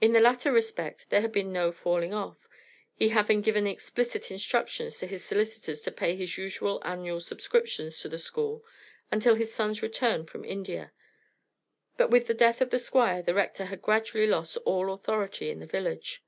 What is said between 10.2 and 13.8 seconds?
from India. But with the death of the Squire the Rector had